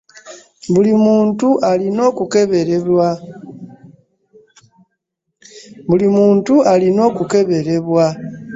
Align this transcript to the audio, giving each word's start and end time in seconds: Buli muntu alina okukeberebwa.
Buli 5.93 6.13
muntu 6.17 6.57
alina 6.71 7.03
okukeberebwa. 7.09 8.05